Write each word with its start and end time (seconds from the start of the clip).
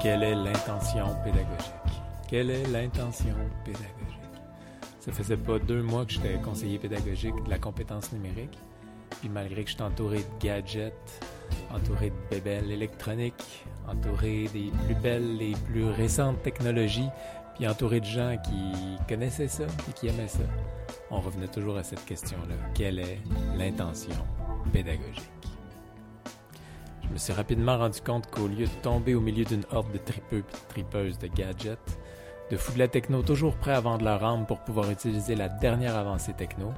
Quelle 0.00 0.22
est 0.22 0.34
l'intention 0.34 1.06
pédagogique? 1.22 2.02
Quelle 2.28 2.50
est 2.50 2.66
l'intention 2.68 3.34
pédagogique? 3.64 3.90
Ça 5.00 5.12
faisait 5.12 5.36
pas 5.36 5.58
deux 5.58 5.82
mois 5.82 6.04
que 6.04 6.12
j'étais 6.12 6.34
conseiller 6.40 6.78
pédagogique 6.78 7.34
de 7.44 7.50
la 7.50 7.58
compétence 7.58 8.12
numérique. 8.12 8.58
Puis 9.20 9.28
malgré 9.28 9.64
que 9.64 9.70
j'étais 9.70 9.82
entouré 9.82 10.18
de 10.18 10.46
gadgets, 10.46 11.20
entouré 11.74 12.10
de 12.10 12.16
bébelles 12.30 12.70
électroniques, 12.70 13.64
entouré 13.88 14.48
des 14.52 14.70
plus 14.86 14.94
belles 14.94 15.40
et 15.42 15.52
plus 15.66 15.84
récentes 15.84 16.42
technologies, 16.42 17.08
puis 17.56 17.68
entouré 17.68 18.00
de 18.00 18.06
gens 18.06 18.36
qui 18.42 18.98
connaissaient 19.08 19.48
ça 19.48 19.64
et 19.88 19.92
qui 19.92 20.08
aimaient 20.08 20.28
ça, 20.28 20.44
on 21.10 21.20
revenait 21.20 21.48
toujours 21.48 21.76
à 21.76 21.82
cette 21.82 22.04
question-là. 22.04 22.54
Quelle 22.74 22.98
est 22.98 23.18
l'intention 23.56 24.24
pédagogique? 24.72 25.39
Je 27.10 27.14
me 27.14 27.18
suis 27.18 27.32
rapidement 27.32 27.76
rendu 27.76 28.00
compte 28.00 28.30
qu'au 28.30 28.46
lieu 28.46 28.66
de 28.66 28.82
tomber 28.82 29.16
au 29.16 29.20
milieu 29.20 29.44
d'une 29.44 29.64
horde 29.72 29.90
de 29.90 29.98
tripeux 29.98 30.44
tripeuses 30.68 31.18
de 31.18 31.26
gadgets, 31.26 31.98
de 32.52 32.56
fous 32.56 32.72
de 32.72 32.78
la 32.78 32.86
techno 32.86 33.20
toujours 33.22 33.56
prêts 33.56 33.74
à 33.74 33.80
vendre 33.80 34.04
leur 34.04 34.22
âme 34.24 34.46
pour 34.46 34.60
pouvoir 34.60 34.88
utiliser 34.92 35.34
la 35.34 35.48
dernière 35.48 35.96
avancée 35.96 36.34
techno, 36.34 36.72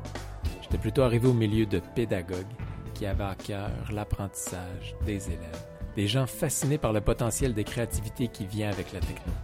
j'étais 0.63 0.79
plutôt 0.79 1.03
arrivé 1.03 1.29
au 1.29 1.35
milieu 1.35 1.67
de 1.67 1.81
pédagogues 1.95 2.47
qui 2.95 3.05
avaient 3.05 3.25
à 3.25 3.35
cœur 3.35 3.69
l'apprentissage 3.93 4.97
des 5.05 5.27
élèves, 5.27 5.67
des 5.97 6.07
gens 6.07 6.27
fascinés 6.27 6.79
par 6.79 6.95
le 6.95 7.03
potentiel 7.03 7.53
de 7.53 7.61
créativité 7.61 8.29
qui 8.29 8.47
vient 8.47 8.71
avec 8.71 8.91
la 8.95 9.01
techno, 9.01 9.35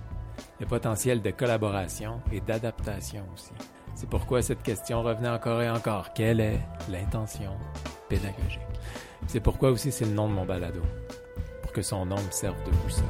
le 0.59 0.65
potentiel 0.65 1.21
de 1.21 1.33
collaboration 1.33 2.23
et 2.33 2.41
d'adaptation 2.41 3.27
aussi. 3.35 3.53
C'est 3.99 4.09
pourquoi 4.09 4.43
cette 4.43 4.63
question 4.63 5.03
revenait 5.03 5.29
encore 5.29 5.61
et 5.61 5.69
encore. 5.69 6.13
Quelle 6.13 6.39
est 6.39 6.61
l'intention 6.89 7.51
pédagogique? 8.09 8.61
C'est 9.27 9.41
pourquoi 9.41 9.71
aussi 9.71 9.91
c'est 9.91 10.05
le 10.05 10.13
nom 10.13 10.29
de 10.29 10.35
mon 10.35 10.45
balado, 10.45 10.83
pour 11.63 11.73
que 11.73 11.83
son 11.83 12.07
nom 12.07 12.15
me 12.15 12.31
serve 12.31 12.55
de 12.63 12.71
boussole. 12.71 13.05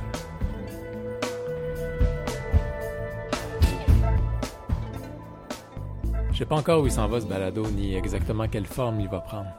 Je 6.32 6.38
sais 6.38 6.46
pas 6.46 6.56
encore 6.56 6.82
où 6.82 6.86
il 6.86 6.90
s'en 6.90 7.06
va 7.06 7.20
ce 7.20 7.26
balado, 7.26 7.66
ni 7.66 7.94
exactement 7.94 8.48
quelle 8.48 8.64
forme 8.64 8.98
il 9.00 9.10
va 9.10 9.20
prendre. 9.20 9.50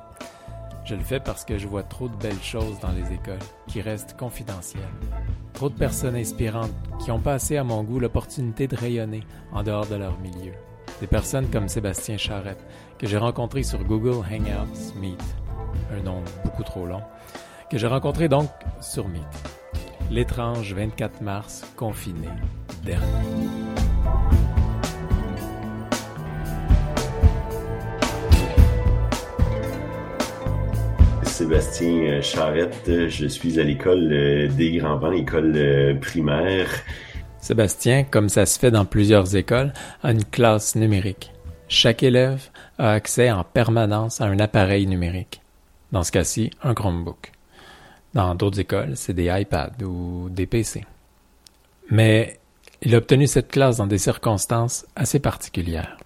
Je 0.83 0.95
le 0.95 1.03
fais 1.03 1.19
parce 1.19 1.45
que 1.45 1.59
je 1.59 1.67
vois 1.67 1.83
trop 1.83 2.09
de 2.09 2.15
belles 2.15 2.41
choses 2.41 2.79
dans 2.79 2.91
les 2.91 3.13
écoles 3.13 3.37
qui 3.67 3.81
restent 3.81 4.17
confidentielles. 4.17 4.81
Trop 5.53 5.69
de 5.69 5.75
personnes 5.75 6.15
inspirantes 6.15 6.73
qui 6.97 7.11
ont 7.11 7.19
passé 7.19 7.57
à 7.57 7.63
mon 7.63 7.83
goût 7.83 7.99
l'opportunité 7.99 8.67
de 8.67 8.75
rayonner 8.75 9.21
en 9.51 9.61
dehors 9.61 9.85
de 9.85 9.93
leur 9.93 10.19
milieu. 10.21 10.53
Des 10.99 11.07
personnes 11.07 11.49
comme 11.49 11.69
Sébastien 11.69 12.17
Charette, 12.17 12.59
que 12.97 13.07
j'ai 13.07 13.17
rencontré 13.17 13.63
sur 13.63 13.81
Google 13.85 14.21
Hangouts 14.29 14.99
Meet, 14.99 15.23
un 15.97 16.03
nom 16.03 16.21
beaucoup 16.43 16.63
trop 16.63 16.85
long, 16.85 17.01
que 17.71 17.77
j'ai 17.77 17.87
rencontré 17.87 18.27
donc 18.27 18.49
sur 18.81 19.07
Meet. 19.07 19.23
L'étrange 20.11 20.73
24 20.73 21.21
mars 21.21 21.63
confiné 21.77 22.27
dernier. 22.83 23.05
Sébastien 31.23 32.21
Charette, 32.21 33.07
je 33.07 33.25
suis 33.25 33.57
à 33.57 33.63
l'école 33.63 34.09
des 34.57 34.77
Grands 34.77 34.97
Vents, 34.97 35.13
école 35.13 35.97
primaire. 36.01 36.69
Sébastien, 37.41 38.03
comme 38.03 38.29
ça 38.29 38.45
se 38.45 38.59
fait 38.59 38.71
dans 38.71 38.85
plusieurs 38.85 39.35
écoles, 39.35 39.73
a 40.03 40.11
une 40.11 40.25
classe 40.25 40.75
numérique. 40.75 41.31
Chaque 41.67 42.03
élève 42.03 42.49
a 42.77 42.91
accès 42.91 43.31
en 43.31 43.43
permanence 43.43 44.21
à 44.21 44.25
un 44.25 44.39
appareil 44.39 44.87
numérique. 44.87 45.41
Dans 45.91 46.03
ce 46.03 46.11
cas-ci, 46.11 46.51
un 46.63 46.73
Chromebook. 46.73 47.31
Dans 48.13 48.33
d'autres 48.35 48.59
écoles, 48.59 48.93
c'est 48.95 49.13
des 49.13 49.29
iPads 49.31 49.83
ou 49.83 50.29
des 50.29 50.47
PC. 50.47 50.83
Mais 51.91 52.39
il 52.81 52.95
a 52.95 52.97
obtenu 52.97 53.27
cette 53.27 53.51
classe 53.51 53.77
dans 53.77 53.87
des 53.87 53.97
circonstances 53.97 54.85
assez 54.95 55.19
particulières 55.19 55.98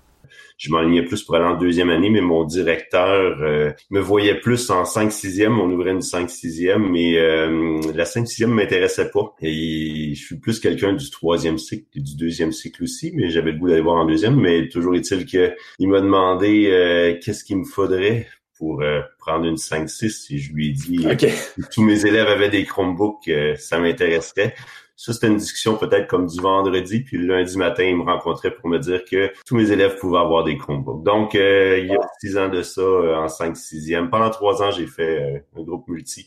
je 0.57 0.71
m'enlignais 0.71 1.03
plus 1.03 1.23
pour 1.23 1.35
aller 1.35 1.45
en 1.45 1.57
deuxième 1.57 1.89
année, 1.89 2.09
mais 2.09 2.21
mon 2.21 2.43
directeur 2.43 3.37
euh, 3.41 3.71
me 3.89 3.99
voyait 3.99 4.39
plus 4.39 4.69
en 4.69 4.83
5-6e. 4.83 5.59
On 5.59 5.69
ouvrait 5.71 5.91
une 5.91 5.99
5-6e, 5.99 6.77
mais 6.77 7.17
euh, 7.17 7.79
la 7.93 8.03
5-6e 8.03 8.47
m'intéressait 8.47 9.09
pas. 9.11 9.35
Et 9.41 10.13
je 10.15 10.25
suis 10.25 10.37
plus 10.37 10.59
quelqu'un 10.59 10.93
du 10.93 11.09
troisième 11.09 11.57
cycle 11.57 11.85
et 11.95 12.01
du 12.01 12.15
deuxième 12.15 12.51
cycle 12.51 12.83
aussi, 12.83 13.11
mais 13.15 13.29
j'avais 13.29 13.51
le 13.51 13.57
goût 13.57 13.69
d'aller 13.69 13.81
voir 13.81 13.97
en 13.97 14.05
deuxième. 14.05 14.35
Mais 14.35 14.69
toujours 14.69 14.95
est-il 14.95 15.25
qu'il 15.25 15.53
m'a 15.89 16.01
demandé 16.01 16.67
euh, 16.71 17.17
qu'est-ce 17.23 17.43
qu'il 17.43 17.57
me 17.57 17.65
faudrait 17.65 18.27
pour 18.59 18.81
prendre 19.17 19.45
une 19.45 19.55
5-6 19.55 20.33
et 20.33 20.37
je 20.37 20.53
lui 20.53 20.69
ai 20.69 20.71
dit 20.71 21.03
que 21.03 21.65
tous 21.73 21.81
mes 21.81 22.05
élèves 22.05 22.27
avaient 22.27 22.51
des 22.51 22.63
Chromebooks, 22.63 23.29
ça 23.57 23.77
m'intéresserait. 23.77 24.55
Ça, 25.03 25.11
c'était 25.11 25.27
une 25.27 25.35
discussion 25.35 25.75
peut-être 25.75 26.07
comme 26.07 26.27
du 26.27 26.39
vendredi, 26.39 27.01
puis 27.01 27.17
le 27.17 27.25
lundi 27.25 27.57
matin, 27.57 27.83
il 27.83 27.97
me 27.97 28.03
rencontrait 28.03 28.55
pour 28.55 28.69
me 28.69 28.79
dire 28.79 29.03
que 29.03 29.33
tous 29.45 29.53
mes 29.53 29.69
élèves 29.69 29.97
pouvaient 29.97 30.19
avoir 30.19 30.45
des 30.45 30.57
Chromebooks. 30.57 31.03
Donc, 31.03 31.35
euh, 31.35 31.77
il 31.77 31.87
y 31.87 31.93
a 31.93 31.99
six 32.21 32.37
ans 32.37 32.47
de 32.47 32.61
ça, 32.61 32.79
euh, 32.79 33.17
en 33.17 33.27
5 33.27 33.53
6e. 33.53 34.09
Pendant 34.09 34.29
trois 34.29 34.63
ans, 34.63 34.71
j'ai 34.71 34.87
fait 34.87 35.21
euh, 35.21 35.59
un 35.59 35.63
groupe 35.63 35.89
multi. 35.89 36.25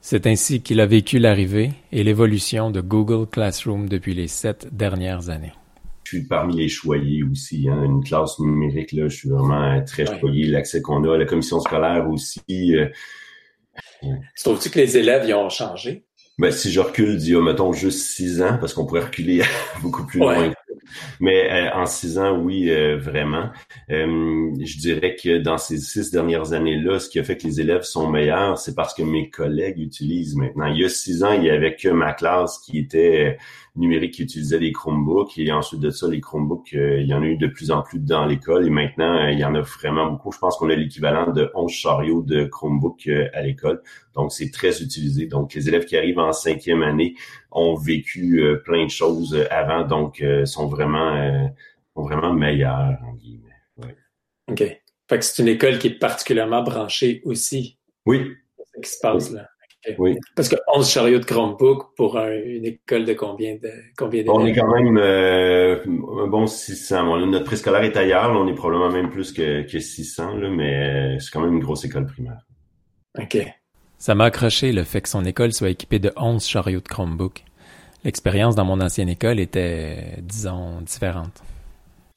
C'est 0.00 0.26
ainsi 0.26 0.62
qu'il 0.62 0.80
a 0.80 0.86
vécu 0.86 1.18
l'arrivée 1.18 1.72
et 1.92 2.02
l'évolution 2.02 2.70
de 2.70 2.80
Google 2.80 3.28
Classroom 3.28 3.90
depuis 3.90 4.14
les 4.14 4.28
sept 4.28 4.74
dernières 4.74 5.28
années. 5.28 5.52
Je 6.04 6.16
suis 6.16 6.26
parmi 6.26 6.56
les 6.56 6.68
choyés 6.68 7.22
aussi. 7.24 7.68
Hein. 7.68 7.84
Une 7.84 8.02
classe 8.02 8.38
numérique, 8.38 8.92
là, 8.92 9.06
je 9.06 9.16
suis 9.16 9.28
vraiment 9.28 9.84
très 9.84 10.06
choyé. 10.06 10.46
L'accès 10.46 10.80
qu'on 10.80 11.04
a, 11.04 11.18
la 11.18 11.26
commission 11.26 11.60
scolaire 11.60 12.08
aussi. 12.08 12.40
Euh... 12.74 12.86
Trouves-tu 14.42 14.70
que 14.70 14.78
les 14.78 14.96
élèves 14.96 15.28
y 15.28 15.34
ont 15.34 15.50
changé? 15.50 16.06
Ben, 16.38 16.50
si 16.50 16.72
je 16.72 16.80
recule 16.80 17.16
a, 17.16 17.42
mettons, 17.42 17.72
juste 17.72 18.08
six 18.08 18.42
ans, 18.42 18.58
parce 18.58 18.74
qu'on 18.74 18.86
pourrait 18.86 19.04
reculer 19.04 19.42
beaucoup 19.82 20.04
plus 20.04 20.18
loin. 20.18 20.52
Mais 21.20 21.50
euh, 21.50 21.74
en 21.74 21.86
six 21.86 22.18
ans, 22.18 22.38
oui, 22.38 22.70
euh, 22.70 22.96
vraiment. 22.96 23.50
Euh, 23.90 24.50
je 24.60 24.78
dirais 24.78 25.16
que 25.16 25.38
dans 25.38 25.58
ces 25.58 25.78
six 25.78 26.10
dernières 26.10 26.52
années-là, 26.52 26.98
ce 26.98 27.08
qui 27.08 27.18
a 27.18 27.24
fait 27.24 27.36
que 27.36 27.46
les 27.46 27.60
élèves 27.60 27.82
sont 27.82 28.10
meilleurs, 28.10 28.58
c'est 28.58 28.74
parce 28.74 28.94
que 28.94 29.02
mes 29.02 29.30
collègues 29.30 29.78
utilisent 29.78 30.36
maintenant. 30.36 30.66
Il 30.66 30.80
y 30.80 30.84
a 30.84 30.88
six 30.88 31.22
ans, 31.24 31.32
il 31.32 31.44
y 31.44 31.50
avait 31.50 31.76
que 31.76 31.88
ma 31.88 32.12
classe 32.12 32.58
qui 32.58 32.78
était 32.78 33.38
numérique 33.76 34.14
qui 34.14 34.22
utilisait 34.22 34.60
des 34.60 34.70
Chromebooks 34.70 35.36
et 35.36 35.50
ensuite 35.50 35.80
de 35.80 35.90
ça, 35.90 36.06
les 36.08 36.20
Chromebooks, 36.20 36.72
il 36.72 37.06
y 37.06 37.12
en 37.12 37.22
a 37.22 37.26
eu 37.26 37.36
de 37.36 37.48
plus 37.48 37.72
en 37.72 37.82
plus 37.82 37.98
dans 37.98 38.24
l'école 38.24 38.66
et 38.66 38.70
maintenant, 38.70 39.26
il 39.26 39.38
y 39.38 39.44
en 39.44 39.54
a 39.56 39.62
vraiment 39.62 40.06
beaucoup. 40.12 40.30
Je 40.30 40.38
pense 40.38 40.56
qu'on 40.56 40.70
a 40.70 40.76
l'équivalent 40.76 41.32
de 41.32 41.50
11 41.54 41.72
chariots 41.72 42.22
de 42.22 42.44
Chromebooks 42.44 43.08
à 43.32 43.42
l'école. 43.42 43.82
Donc, 44.14 44.32
c'est 44.32 44.50
très 44.50 44.80
utilisé. 44.80 45.26
Donc, 45.26 45.54
les 45.54 45.68
élèves 45.68 45.86
qui 45.86 45.96
arrivent 45.96 46.20
en 46.20 46.32
cinquième 46.32 46.82
année 46.82 47.16
ont 47.54 47.74
vécu 47.74 48.42
euh, 48.42 48.56
plein 48.56 48.84
de 48.84 48.90
choses 48.90 49.34
euh, 49.34 49.46
avant, 49.50 49.84
donc 49.84 50.20
euh, 50.20 50.44
sont 50.44 50.66
vraiment, 50.66 51.50
sont 51.94 52.02
vraiment 52.02 52.32
meilleurs, 52.32 52.98
en 53.04 53.14
guillemets. 53.14 53.48
Ouais. 53.76 53.96
OK. 54.50 54.58
Fait 55.08 55.18
que 55.18 55.24
c'est 55.24 55.42
une 55.42 55.48
école 55.48 55.78
qui 55.78 55.88
est 55.88 55.98
particulièrement 55.98 56.62
branchée 56.62 57.22
aussi. 57.24 57.78
Oui. 58.06 58.32
C'est 58.58 58.64
ce 58.64 58.80
qui 58.80 58.90
se 58.90 59.00
passe 59.00 59.30
là. 59.30 59.48
Oui. 59.98 60.16
Parce 60.34 60.48
que 60.48 60.56
11 60.74 60.88
chariots 60.88 61.18
de 61.18 61.26
Chromebook 61.26 61.94
pour 61.94 62.16
une 62.16 62.64
école 62.64 63.04
de 63.04 63.12
combien 63.12 63.56
de 63.56 63.70
combien 63.98 64.22
d'élèves? 64.22 64.34
On 64.34 64.46
est 64.46 64.54
quand 64.54 64.74
même 64.74 64.96
un 64.96 66.26
bon 66.26 66.46
600. 66.46 67.26
notre 67.26 67.44
préscolaire 67.44 67.82
est 67.82 67.94
ailleurs. 67.94 68.32
Là, 68.32 68.40
on 68.40 68.48
est 68.48 68.54
probablement 68.54 68.90
même 68.90 69.10
plus 69.10 69.30
que, 69.30 69.70
que 69.70 69.78
600, 69.78 70.38
là, 70.38 70.48
mais 70.48 71.18
c'est 71.20 71.30
quand 71.30 71.42
même 71.42 71.52
une 71.52 71.60
grosse 71.60 71.84
école 71.84 72.06
primaire. 72.06 72.46
OK. 73.18 73.46
Ça 73.98 74.14
m'a 74.14 74.24
accroché 74.24 74.72
le 74.72 74.84
fait 74.84 75.00
que 75.00 75.08
son 75.08 75.24
école 75.24 75.52
soit 75.52 75.70
équipée 75.70 75.98
de 75.98 76.12
11 76.16 76.44
chariots 76.46 76.80
de 76.80 76.88
Chromebook. 76.88 77.44
L'expérience 78.04 78.54
dans 78.54 78.64
mon 78.64 78.80
ancienne 78.80 79.08
école 79.08 79.40
était, 79.40 80.16
disons, 80.20 80.82
différente. 80.82 81.42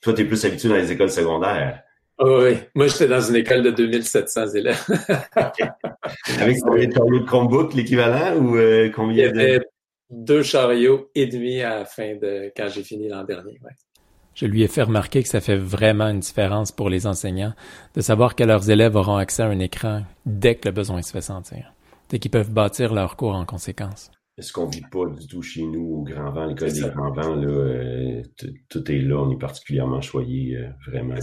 Toi, 0.02 0.14
tu 0.14 0.22
es 0.22 0.26
plus 0.26 0.44
habitué 0.44 0.70
dans 0.70 0.76
les 0.76 0.92
écoles 0.92 1.10
secondaires. 1.10 1.84
oui, 2.20 2.58
moi 2.76 2.88
j'étais 2.88 3.08
dans 3.08 3.22
une 3.22 3.36
école 3.38 3.64
de 3.64 3.72
2700 3.72 4.48
élèves. 4.56 4.86
Avec 6.40 6.60
combien 6.62 6.88
de 6.88 6.94
chariots 6.94 7.20
de 7.20 7.26
Chromebook, 7.26 7.74
l'équivalent, 7.74 8.36
ou 8.38 8.58
euh, 8.58 8.90
combien 8.94 9.28
Il 9.28 9.36
y 9.36 9.42
avait 9.42 9.62
deux 10.10 10.44
chariots 10.44 11.10
et 11.16 11.28
demi 11.28 11.62
à 11.62 11.80
la 11.80 11.86
fin 11.86 12.16
de 12.16 12.52
quand 12.56 12.68
j'ai 12.70 12.84
fini 12.84 13.08
l'an 13.08 13.24
dernier. 13.24 13.60
Ouais. 13.64 13.72
Je 14.38 14.46
lui 14.46 14.62
ai 14.62 14.68
fait 14.68 14.84
remarquer 14.84 15.24
que 15.24 15.30
ça 15.30 15.42
fait 15.42 15.58
vraiment 15.58 16.10
une 16.10 16.20
différence 16.20 16.72
pour 16.72 16.92
les 16.92 17.08
enseignants 17.08 17.56
de 17.96 18.02
savoir 18.02 18.36
que 18.36 18.44
leurs 18.44 18.70
élèves 18.70 18.96
auront 18.96 19.16
accès 19.16 19.42
à 19.42 19.48
un 19.48 19.58
écran 19.58 20.04
dès 20.28 20.54
que 20.54 20.68
le 20.68 20.76
besoin 20.76 21.02
se 21.02 21.12
fait 21.12 21.22
sentir 21.22 21.74
et 22.14 22.20
qu'ils 22.20 22.30
peuvent 22.30 22.52
bâtir 22.52 22.94
leur 22.94 23.16
cours 23.18 23.34
en 23.34 23.46
conséquence. 23.46 24.12
Ce 24.40 24.54
qu'on 24.54 24.68
vit 24.68 24.84
pas 24.92 25.08
du 25.08 25.26
tout 25.26 25.42
chez 25.42 25.64
nous 25.64 25.96
au 25.96 26.04
Grand 26.04 26.32
Vent, 26.32 26.46
l'école 26.46 26.72
des 26.72 26.82
Grands 26.82 27.12
Vents, 27.14 27.36
là, 27.36 27.48
euh, 27.48 28.22
tout 28.70 28.92
est 28.92 29.00
là, 29.00 29.16
on 29.16 29.32
est 29.32 29.40
particulièrement 29.40 30.02
choyé, 30.02 30.56
euh, 30.56 30.70
vraiment. 30.86 31.16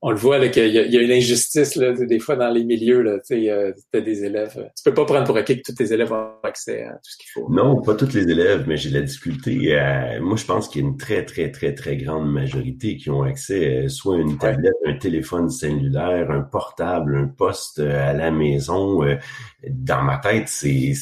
On 0.00 0.10
le 0.10 0.16
voit 0.16 0.48
qu'il 0.48 0.68
y, 0.68 0.96
a 0.96 1.02
une 1.02 1.10
injustice 1.10 1.74
là, 1.74 1.92
des 1.92 2.20
fois 2.20 2.36
dans 2.36 2.50
les 2.50 2.64
milieux. 2.64 3.02
Là, 3.02 3.18
tu 3.26 3.50
as 3.50 4.00
des 4.00 4.24
élèves. 4.24 4.70
Tu 4.76 4.82
peux 4.84 4.94
pas 4.94 5.04
prendre 5.04 5.24
pour 5.24 5.36
acquis 5.36 5.56
que 5.56 5.62
tous 5.64 5.74
tes 5.74 5.92
élèves 5.92 6.12
ont 6.12 6.28
accès 6.44 6.84
à 6.84 6.92
tout 6.92 7.10
ce 7.10 7.16
qu'il 7.16 7.30
faut. 7.34 7.48
Non, 7.50 7.82
pas 7.82 7.94
tous 7.94 8.14
les 8.14 8.22
élèves, 8.22 8.64
mais 8.68 8.76
j'ai 8.76 8.90
de 8.90 8.94
la 8.94 9.02
difficulté. 9.02 9.76
moi, 10.20 10.36
je 10.36 10.44
pense 10.44 10.68
qu'il 10.68 10.82
y 10.82 10.84
a 10.84 10.88
une 10.88 10.96
très, 10.96 11.24
très, 11.24 11.50
très, 11.50 11.74
très 11.74 11.96
grande 11.96 12.30
majorité 12.30 12.96
qui 12.96 13.10
ont 13.10 13.22
accès 13.22 13.84
euh, 13.84 13.88
soit 13.88 14.16
à 14.16 14.18
une 14.18 14.38
tablette, 14.38 14.74
un 14.86 14.94
téléphone 14.94 15.50
cellulaire, 15.50 16.30
un 16.30 16.42
portable, 16.42 17.16
un 17.16 17.28
poste 17.28 17.80
euh, 17.80 18.10
à 18.10 18.12
la 18.12 18.30
maison. 18.30 19.02
Euh, 19.02 19.16
dans 19.68 20.02
ma 20.02 20.18
tête, 20.18 20.48
c'est 20.48 20.92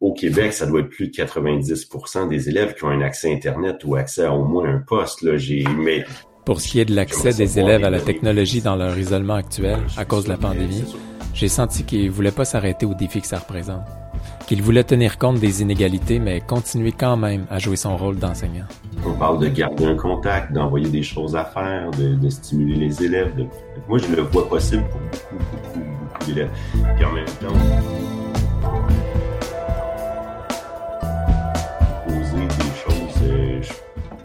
au 0.00 0.12
Québec, 0.12 0.52
ça 0.52 0.66
doit 0.66 0.80
être 0.80 0.90
plus 0.90 1.08
de 1.08 1.12
90% 1.12 2.28
des 2.28 2.48
élèves 2.48 2.74
qui 2.74 2.84
ont 2.84 2.90
un 2.90 3.00
accès 3.00 3.32
Internet 3.32 3.82
ou 3.84 3.96
accès 3.96 4.24
à 4.24 4.32
au 4.32 4.44
moins 4.44 4.68
un 4.68 4.78
poste. 4.78 5.22
Là, 5.22 5.36
j'ai 5.36 5.64
mais 5.64 6.04
pour 6.46 6.60
ce 6.60 6.68
qui 6.68 6.78
est 6.78 6.84
de 6.84 6.94
l'accès 6.94 7.34
des 7.34 7.58
élèves 7.58 7.84
à 7.84 7.90
la 7.90 8.00
technologie 8.00 8.62
dans 8.62 8.76
leur 8.76 8.96
isolement 8.96 9.34
actuel 9.34 9.80
à 9.96 10.04
cause 10.04 10.24
de 10.24 10.28
la 10.28 10.36
pandémie, 10.36 10.84
j'ai 11.34 11.48
senti 11.48 11.82
qu'ils 11.82 12.08
voulaient 12.10 12.30
pas 12.30 12.44
s'arrêter 12.44 12.86
au 12.86 12.94
défi 12.94 13.20
que 13.20 13.26
ça 13.26 13.40
représente. 13.40 13.82
Qu'il 14.46 14.62
voulait 14.62 14.84
tenir 14.84 15.18
compte 15.18 15.40
des 15.40 15.60
inégalités, 15.60 16.20
mais 16.20 16.40
continuer 16.40 16.92
quand 16.92 17.16
même 17.16 17.46
à 17.50 17.58
jouer 17.58 17.74
son 17.74 17.96
rôle 17.96 18.16
d'enseignant. 18.18 18.66
On 19.04 19.14
parle 19.14 19.40
de 19.40 19.48
garder 19.48 19.86
un 19.86 19.96
contact, 19.96 20.52
d'envoyer 20.52 20.88
des 20.88 21.02
choses 21.02 21.34
à 21.34 21.44
faire, 21.44 21.90
de, 21.90 22.30
stimuler 22.30 22.76
les 22.76 23.02
élèves. 23.02 23.32
Moi, 23.88 23.98
je 23.98 24.14
le 24.14 24.22
vois 24.22 24.48
possible 24.48 24.84
pour 24.84 25.00
beaucoup, 25.00 25.44
beaucoup, 25.50 25.80
beaucoup 25.80 26.26
d'élèves. 26.26 26.50
Puis 26.94 27.04
en 27.04 27.12
même 27.12 27.24
temps, 27.24 28.15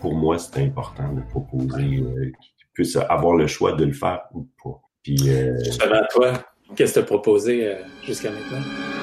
pour 0.02 0.16
moi, 0.16 0.38
c'est 0.40 0.58
important 0.62 1.14
de 1.14 1.22
proposer, 1.22 2.00
euh, 2.00 2.32
qu'ils 2.42 2.68
puissent 2.74 2.98
avoir 2.98 3.36
le 3.36 3.48
choix 3.48 3.74
de 3.74 3.86
le 3.86 3.94
faire 3.94 4.22
ou 4.34 4.48
pas. 4.62 4.82
Puis, 5.04 5.18
euh... 5.30 5.58
Justement, 5.64 6.02
toi, 6.12 6.34
qu'est-ce 6.76 6.96
que 6.96 7.00
tu 7.00 7.04
as 7.04 7.08
proposé 7.08 7.68
euh, 7.68 7.76
jusqu'à 8.04 8.32
maintenant? 8.32 9.01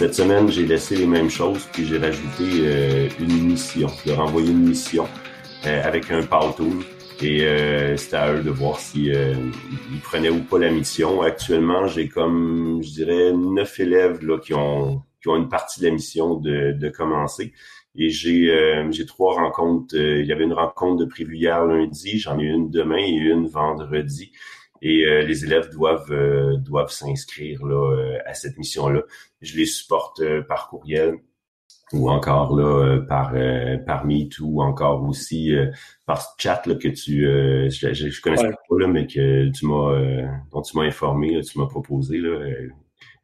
Cette 0.00 0.14
semaine, 0.14 0.48
j'ai 0.50 0.64
laissé 0.64 0.96
les 0.96 1.06
mêmes 1.06 1.28
choses, 1.28 1.68
puis 1.74 1.84
j'ai 1.84 1.98
rajouté 1.98 2.44
euh, 2.60 3.08
une 3.20 3.48
mission, 3.48 3.90
leur 4.06 4.20
envoyé 4.20 4.50
une 4.50 4.66
mission 4.66 5.06
euh, 5.66 5.82
avec 5.84 6.10
un 6.10 6.22
Power 6.22 6.54
Tool. 6.56 6.72
Et 7.20 7.44
euh, 7.44 7.98
c'était 7.98 8.16
à 8.16 8.32
eux 8.32 8.42
de 8.42 8.48
voir 8.48 8.80
si 8.80 9.12
euh, 9.12 9.34
ils 9.92 10.00
prenaient 10.00 10.30
ou 10.30 10.40
pas 10.40 10.58
la 10.58 10.70
mission. 10.70 11.20
Actuellement, 11.20 11.86
j'ai 11.86 12.08
comme, 12.08 12.80
je 12.82 12.92
dirais, 12.92 13.34
neuf 13.34 13.78
élèves 13.78 14.24
là, 14.24 14.38
qui 14.38 14.54
ont 14.54 15.02
qui 15.20 15.28
ont 15.28 15.36
une 15.36 15.50
partie 15.50 15.80
de 15.80 15.88
la 15.88 15.92
mission 15.92 16.36
de, 16.36 16.72
de 16.72 16.88
commencer. 16.88 17.52
Et 17.94 18.08
j'ai 18.08 18.50
euh, 18.50 18.90
j'ai 18.90 19.04
trois 19.04 19.34
rencontres. 19.34 19.94
il 19.96 20.24
y 20.24 20.32
avait 20.32 20.44
une 20.44 20.54
rencontre 20.54 20.96
de 20.96 21.04
prévue 21.04 21.36
hier 21.36 21.62
lundi, 21.66 22.18
j'en 22.18 22.38
ai 22.38 22.44
une 22.44 22.70
demain 22.70 22.96
et 22.96 23.16
une 23.16 23.48
vendredi. 23.48 24.32
Et 24.82 25.04
les 25.24 25.44
élèves 25.44 25.70
doivent 25.70 26.12
doivent 26.58 26.90
s'inscrire 26.90 27.64
là 27.66 28.14
à 28.24 28.34
cette 28.34 28.56
mission-là. 28.56 29.02
Je 29.42 29.56
les 29.56 29.66
supporte 29.66 30.22
par 30.48 30.68
courriel 30.68 31.18
ou 31.92 32.10
encore 32.10 32.54
là 32.56 32.64
euh, 32.64 33.00
par 33.00 33.32
euh, 33.34 33.76
par 33.78 34.04
Meet 34.06 34.38
ou 34.40 34.62
encore 34.62 35.02
aussi 35.02 35.54
euh, 35.54 35.70
par 36.06 36.34
chat 36.38 36.62
là, 36.66 36.74
que 36.74 36.88
tu 36.88 37.22
je, 37.22 37.92
je, 37.92 38.20
connaissais 38.20 38.50
pas 38.50 38.78
là, 38.78 38.86
mais 38.86 39.06
que 39.06 39.50
tu 39.50 39.66
m'as 39.66 39.92
dont 40.52 40.62
tu 40.62 40.76
m'as 40.76 40.84
informé, 40.84 41.40
tu 41.42 41.58
m'as 41.58 41.66
proposé 41.66 42.18
là. 42.18 42.38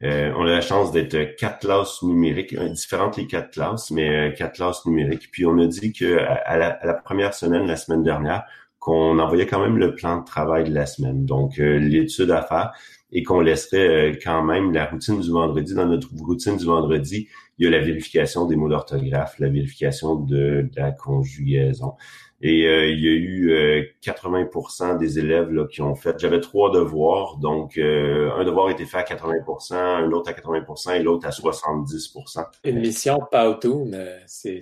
on 0.01 0.45
a 0.45 0.51
la 0.51 0.61
chance 0.61 0.91
d'être 0.91 1.35
quatre 1.35 1.59
classes 1.59 2.01
numériques, 2.03 2.55
différentes 2.71 3.17
les 3.17 3.27
quatre 3.27 3.51
classes, 3.51 3.91
mais 3.91 4.33
quatre 4.37 4.55
classes 4.55 4.85
numériques. 4.85 5.29
Puis 5.31 5.45
on 5.45 5.57
a 5.59 5.67
dit 5.67 5.93
que 5.93 6.17
à 6.17 6.57
la, 6.57 6.69
à 6.69 6.85
la 6.85 6.93
première 6.93 7.33
semaine, 7.33 7.67
la 7.67 7.77
semaine 7.77 8.03
dernière, 8.03 8.45
qu'on 8.87 9.19
envoyait 9.19 9.45
quand 9.45 9.59
même 9.59 9.77
le 9.77 9.95
plan 9.95 10.21
de 10.21 10.23
travail 10.23 10.63
de 10.63 10.73
la 10.73 10.85
semaine. 10.85 11.25
Donc 11.25 11.57
l'étude 11.57 12.31
à 12.31 12.41
faire 12.41 12.71
et 13.11 13.21
qu'on 13.21 13.41
laisserait 13.41 14.17
quand 14.23 14.43
même 14.43 14.71
la 14.71 14.85
routine 14.85 15.19
du 15.19 15.29
vendredi. 15.29 15.75
Dans 15.75 15.87
notre 15.87 16.07
routine 16.17 16.55
du 16.55 16.63
vendredi, 16.63 17.27
il 17.57 17.65
y 17.65 17.67
a 17.67 17.71
la 17.71 17.83
vérification 17.83 18.45
des 18.45 18.55
mots 18.55 18.69
d'orthographe, 18.69 19.39
la 19.39 19.49
vérification 19.49 20.15
de, 20.15 20.69
la 20.77 20.91
conjugaison. 20.91 21.95
Et 22.41 22.67
euh, 22.67 22.87
il 22.87 22.99
y 22.99 23.07
a 23.07 23.13
eu 23.13 23.93
80% 24.03 24.83
euh, 24.83 24.97
des 24.97 25.17
élèves 25.17 25.51
là, 25.51 25.65
qui 25.65 25.81
ont 25.81 25.95
fait. 25.95 26.19
J'avais 26.19 26.39
trois 26.39 26.71
devoirs, 26.71 27.37
donc 27.37 27.77
euh, 27.77 28.29
un 28.37 28.45
devoir 28.45 28.69
était 28.69 28.85
fait 28.85 28.97
à 28.97 29.03
80%, 29.03 29.73
un 29.73 30.11
autre 30.11 30.29
à 30.29 30.33
80% 30.33 30.95
et 30.95 31.03
l'autre 31.03 31.25
à 31.27 31.31
70%. 31.31 32.45
Une 32.63 32.79
mission 32.79 33.19
pas 33.31 33.49
auto, 33.49 33.87
c'est 34.27 34.61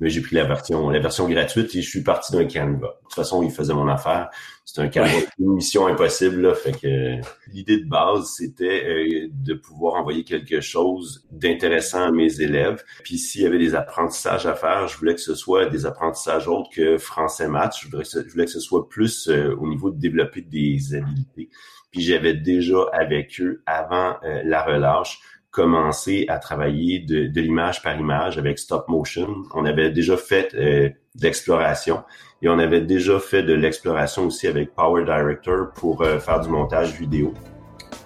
mais 0.00 0.10
j'ai 0.10 0.20
pris 0.20 0.34
la 0.34 0.44
version, 0.44 0.90
la 0.90 0.98
version 0.98 1.28
gratuite 1.28 1.74
et 1.74 1.82
je 1.82 1.88
suis 1.88 2.02
parti 2.02 2.32
d'un 2.32 2.46
Canva. 2.46 2.88
De 2.88 3.02
toute 3.04 3.14
façon, 3.14 3.42
il 3.42 3.50
faisait 3.50 3.74
mon 3.74 3.88
affaire. 3.88 4.28
C'est 4.66 4.80
un 4.80 4.88
Canva, 4.88 5.10
une 5.38 5.54
mission 5.54 5.86
impossible. 5.86 6.40
Là, 6.40 6.54
fait 6.54 6.72
que 6.72 7.20
l'idée 7.52 7.80
de 7.80 7.88
base, 7.88 8.32
c'était 8.36 8.84
euh, 8.86 9.28
de 9.30 9.54
pouvoir 9.54 9.94
envoyer 9.94 10.24
quelque 10.24 10.60
chose 10.60 11.26
d'intéressant 11.30 12.04
à 12.04 12.10
mes 12.10 12.40
élèves. 12.40 12.82
Puis 13.02 13.18
s'il 13.18 13.42
y 13.42 13.46
avait 13.46 13.58
des 13.58 13.74
apprentissages 13.74 14.46
à 14.46 14.54
faire, 14.54 14.88
je 14.88 14.96
voulais 14.96 15.14
que 15.14 15.20
ce 15.20 15.34
soit 15.34 15.66
des 15.66 15.84
apprentissages 15.84 16.48
autres 16.48 16.70
que 16.74 16.96
français 16.96 17.46
maths. 17.46 17.76
Je 17.82 17.88
voulais 17.88 18.04
que 18.04 18.08
ce, 18.08 18.26
je 18.26 18.32
voulais 18.32 18.46
que 18.46 18.50
ce 18.50 18.60
soit 18.60 18.88
plus 18.88 19.28
euh, 19.28 19.54
au 19.60 19.68
niveau 19.68 19.90
de 19.90 19.98
développer 19.98 20.40
des 20.40 20.94
habiletés. 20.94 21.50
Puis 21.90 22.00
j'avais 22.00 22.34
déjà 22.34 22.86
avec 22.92 23.38
eux 23.40 23.62
avant 23.66 24.16
euh, 24.24 24.42
la 24.44 24.64
relâche 24.64 25.20
commencé 25.54 26.24
à 26.28 26.38
travailler 26.38 26.98
de, 26.98 27.28
de 27.28 27.40
l'image 27.40 27.80
par 27.80 27.96
image 27.96 28.38
avec 28.38 28.58
stop 28.58 28.88
motion. 28.88 29.44
On 29.54 29.64
avait 29.64 29.90
déjà 29.90 30.16
fait 30.16 30.52
euh, 30.54 30.90
d'exploration 31.14 32.02
et 32.44 32.48
on 32.50 32.58
avait 32.58 32.82
déjà 32.82 33.18
fait 33.18 33.42
de 33.42 33.54
l'exploration 33.54 34.26
aussi 34.26 34.46
avec 34.46 34.74
Power 34.74 35.04
Director 35.04 35.70
pour 35.74 36.02
euh, 36.02 36.18
faire 36.18 36.40
du 36.40 36.50
montage 36.50 36.92
vidéo. 36.92 37.32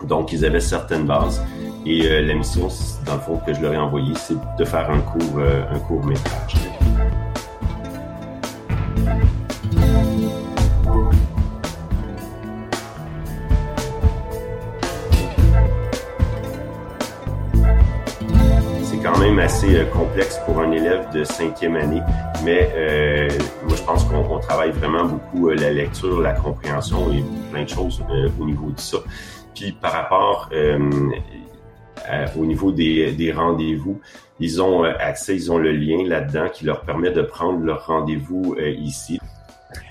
Donc, 0.05 0.33
ils 0.33 0.45
avaient 0.45 0.61
certaines 0.61 1.07
bases. 1.07 1.43
Et 1.85 2.07
euh, 2.07 2.23
la 2.23 2.35
mission, 2.35 2.69
dans 3.05 3.15
le 3.15 3.21
fond, 3.21 3.41
que 3.45 3.53
je 3.53 3.61
leur 3.61 3.75
ai 3.75 3.79
envoyé, 3.79 4.15
c'est 4.15 4.37
de 4.57 4.65
faire 4.65 4.89
un 4.91 5.01
court, 5.01 5.39
euh, 5.39 5.65
un 5.73 5.81
court 5.81 6.05
métrage. 6.05 6.55
Assez 19.49 19.77
euh, 19.77 19.87
complexe 19.87 20.39
pour 20.45 20.61
un 20.61 20.71
élève 20.73 21.11
de 21.11 21.25
cinquième 21.25 21.75
année, 21.77 22.03
mais 22.45 22.71
euh, 22.77 23.31
moi 23.67 23.77
je 23.77 23.83
pense 23.83 24.05
qu'on 24.05 24.39
travaille 24.41 24.73
vraiment 24.73 25.07
beaucoup 25.07 25.49
euh, 25.49 25.55
la 25.55 25.71
lecture, 25.71 26.21
la 26.21 26.33
compréhension 26.33 27.11
et 27.11 27.25
plein 27.51 27.65
de 27.65 27.69
choses 27.71 28.05
au 28.39 28.45
niveau 28.45 28.71
de 28.71 28.79
ça. 28.79 28.99
Puis 29.55 29.73
par 29.73 29.93
rapport 29.93 30.51
au 32.37 32.45
niveau 32.45 32.73
des, 32.73 33.13
des 33.13 33.33
rendez-vous, 33.33 33.99
ils 34.39 34.61
ont 34.61 34.83
accès, 34.85 35.35
ils 35.35 35.51
ont 35.51 35.57
le 35.57 35.73
lien 35.73 36.07
là-dedans 36.07 36.51
qui 36.53 36.67
leur 36.67 36.83
permet 36.83 37.11
de 37.11 37.23
prendre 37.23 37.65
leur 37.65 37.87
rendez-vous 37.87 38.55
ici. 38.61 39.19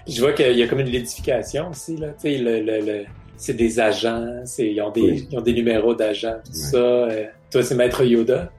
Je 0.08 0.22
vois 0.22 0.34
qu'il 0.34 0.56
y 0.56 0.62
a 0.62 0.68
comme 0.68 0.82
une 0.82 0.88
l'édification 0.88 1.72
aussi, 1.72 1.98
là. 1.98 2.10
Tu 2.10 2.30
sais, 2.30 2.38
le, 2.38 2.62
le, 2.62 3.06
c'est 3.36 3.56
des 3.56 3.80
agents, 3.80 4.24
ils 4.60 4.80
ont 4.82 4.92
des, 4.92 5.26
ils 5.32 5.38
ont 5.38 5.42
des 5.42 5.54
numéros 5.54 5.96
d'agents, 5.96 6.38
tout 6.46 6.54
ça. 6.54 7.08
toi, 7.52 7.64
c'est 7.64 7.76
Maître 7.76 8.04
Yoda? 8.04 8.52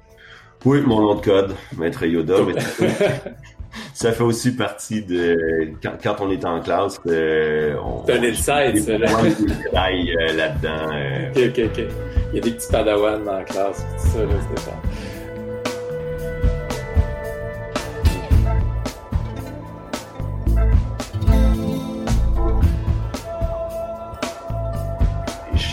Oui, 0.65 0.81
mon 0.81 1.01
nom 1.01 1.15
de 1.15 1.21
code, 1.21 1.55
Maître 1.77 2.05
Yoda. 2.05 2.35
ça 3.95 4.13
fait 4.13 4.23
aussi 4.23 4.57
partie 4.57 5.03
de 5.03 5.73
quand, 5.83 6.17
on 6.21 6.31
est 6.31 6.45
en 6.45 6.61
classe. 6.61 6.99
Euh, 7.07 7.77
on, 7.83 8.05
C'est 8.07 8.19
un 8.19 8.25
inside, 8.25 8.83
ça. 8.83 8.99
Là. 8.99 9.09
Euh, 9.13 10.33
là-dedans. 10.37 10.93
Euh. 10.93 11.31
Ok, 11.31 11.59
ok, 11.59 11.65
ok. 11.65 11.85
Il 12.33 12.37
y 12.37 12.39
a 12.39 12.43
des 12.43 12.51
petits 12.51 12.71
padawans 12.71 13.25
dans 13.25 13.39
la 13.39 13.45
classe, 13.45 13.87
tout 14.03 14.09
ça, 14.09 14.25
là, 14.25 14.35
c'est 14.57 15.18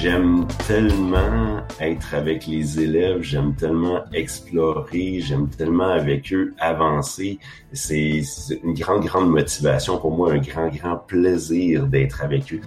j'aime 0.05 0.45
tellement 0.67 1.63
être 1.81 2.13
avec 2.13 2.45
les 2.45 2.79
élèves, 2.79 3.23
j'aime 3.23 3.55
tellement 3.55 4.03
explorer, 4.13 5.19
j'aime 5.19 5.49
tellement 5.49 5.89
avec 5.89 6.31
eux 6.31 6.53
avancer. 6.59 7.39
C'est 7.73 8.21
une 8.63 8.75
grande, 8.75 9.03
grande 9.03 9.31
motivation 9.31 9.97
pour 9.97 10.15
moi, 10.15 10.33
un 10.33 10.37
grand, 10.37 10.67
grand 10.67 10.97
plaisir 10.97 11.87
d'être 11.87 12.23
avec 12.23 12.53
eux. 12.53 12.61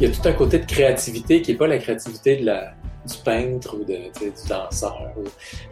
il 0.00 0.08
y 0.08 0.10
a 0.10 0.14
tout 0.14 0.26
un 0.26 0.32
côté 0.32 0.60
de 0.60 0.64
créativité 0.64 1.42
qui 1.42 1.52
n'est 1.52 1.58
pas 1.58 1.66
la 1.66 1.76
créativité 1.76 2.36
de 2.36 2.46
la, 2.46 2.72
du 3.10 3.18
peintre 3.24 3.76
ou 3.76 3.84
de, 3.84 3.94
du 4.18 4.32
danseur, 4.48 4.98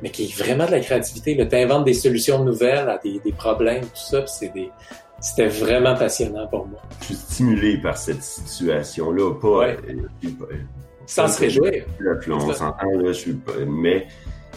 mais 0.02 0.10
qui 0.10 0.24
est 0.24 0.36
vraiment 0.42 0.66
de 0.66 0.72
la 0.72 0.80
créativité. 0.80 1.36
Tu 1.48 1.56
inventes 1.56 1.84
des 1.84 1.94
solutions 1.94 2.44
nouvelles 2.44 2.88
à 2.88 2.98
des, 2.98 3.18
des 3.20 3.32
problèmes, 3.32 3.82
tout 3.84 3.90
ça, 4.10 4.26
c'est 4.26 4.52
des, 4.52 4.70
c'était 5.20 5.48
vraiment 5.48 5.94
passionnant 5.96 6.46
pour 6.46 6.66
moi. 6.66 6.80
Je 7.00 7.06
suis 7.06 7.14
stimulé 7.14 7.78
par 7.78 7.96
cette 7.96 8.22
situation-là, 8.22 9.34
pas... 9.40 9.48
Ouais. 9.58 9.76
Euh, 9.88 10.28
pas- 10.38 10.46
Sans 11.06 11.26
se 11.28 11.40
réjouir. 11.40 11.84
On 12.30 12.52
s'entend, 12.52 12.90
là, 12.90 13.06
je 13.08 13.12
suis 13.12 13.32
pas- 13.32 13.52
mais 13.66 14.06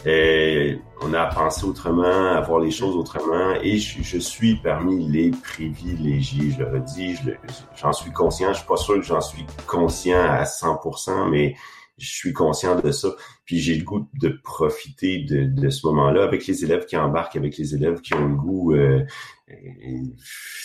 euh, 0.06 0.76
on 1.02 1.14
a 1.14 1.22
à 1.22 1.28
penser 1.28 1.64
autrement, 1.66 2.04
à 2.36 2.42
voir 2.42 2.60
les 2.60 2.72
choses 2.72 2.96
autrement, 2.96 3.54
et 3.62 3.78
je, 3.78 4.02
je 4.02 4.18
suis 4.18 4.56
parmi 4.56 5.08
les 5.10 5.32
privilégiés, 5.32 6.52
je 6.52 6.64
le 6.64 6.72
redis, 6.74 7.16
je 7.16 7.32
j'en 7.80 7.94
suis 7.94 8.12
conscient, 8.12 8.52
je 8.52 8.58
suis 8.60 8.68
pas 8.68 8.78
sûr 8.78 8.96
que 8.96 9.04
j'en 9.04 9.22
suis 9.22 9.46
conscient 9.68 10.20
à 10.22 10.44
100%, 10.44 11.30
mais 11.30 11.56
je 12.04 12.14
suis 12.14 12.34
conscient 12.34 12.80
de 12.80 12.92
ça, 12.92 13.10
puis 13.46 13.60
j'ai 13.60 13.76
le 13.76 13.84
goût 13.84 14.08
de 14.20 14.30
profiter 14.44 15.20
de, 15.20 15.44
de 15.46 15.70
ce 15.70 15.86
moment-là 15.88 16.24
avec 16.24 16.46
les 16.48 16.64
élèves 16.64 16.86
qui 16.86 16.98
embarquent, 16.98 17.36
avec 17.36 17.58
les 17.58 17.76
élèves 17.76 18.02
qui 18.02 18.14
ont 18.14 18.28
le 18.28 18.36
goût, 18.36 18.74
euh, 18.76 19.04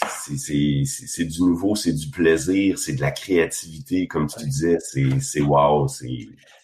c'est- 0.08 0.36
c'est 0.36 0.82
c'est- 0.84 1.06
c'est 1.06 1.24
du 1.24 1.40
nouveau, 1.42 1.74
c'est 1.74 1.92
du 1.92 2.08
plaisir, 2.10 2.78
c'est 2.78 2.94
de 2.94 3.00
la 3.00 3.10
créativité, 3.10 4.06
comme 4.06 4.26
tu 4.26 4.44
disais, 4.44 4.78
c'est 4.80 5.20
c'est 5.20 5.40
wow, 5.40 5.88
c'est 5.88 6.08